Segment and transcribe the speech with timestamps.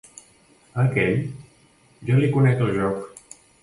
[0.83, 1.21] A aquell,
[2.11, 3.27] ja li conec el joc.